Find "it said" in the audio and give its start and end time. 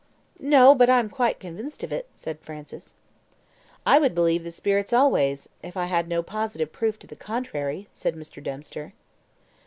1.93-2.39